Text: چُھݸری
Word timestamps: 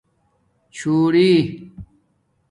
چُھݸری 0.75 1.29